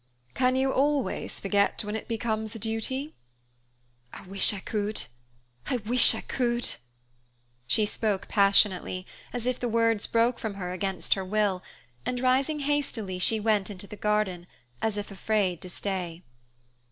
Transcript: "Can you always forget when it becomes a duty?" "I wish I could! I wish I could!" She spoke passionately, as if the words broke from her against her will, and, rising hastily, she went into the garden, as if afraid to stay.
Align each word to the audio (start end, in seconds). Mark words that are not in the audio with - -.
"Can 0.33 0.55
you 0.55 0.71
always 0.71 1.39
forget 1.39 1.83
when 1.83 1.95
it 1.95 2.07
becomes 2.07 2.55
a 2.55 2.57
duty?" 2.57 3.13
"I 4.11 4.23
wish 4.25 4.51
I 4.51 4.57
could! 4.59 5.03
I 5.67 5.77
wish 5.77 6.15
I 6.15 6.21
could!" 6.21 6.67
She 7.67 7.85
spoke 7.85 8.27
passionately, 8.27 9.05
as 9.31 9.45
if 9.45 9.59
the 9.59 9.69
words 9.69 10.07
broke 10.07 10.39
from 10.39 10.55
her 10.55 10.71
against 10.71 11.13
her 11.13 11.23
will, 11.23 11.61
and, 12.03 12.19
rising 12.19 12.61
hastily, 12.61 13.19
she 13.19 13.39
went 13.39 13.69
into 13.69 13.85
the 13.85 13.95
garden, 13.95 14.47
as 14.81 14.97
if 14.97 15.11
afraid 15.11 15.61
to 15.61 15.69
stay. 15.69 16.23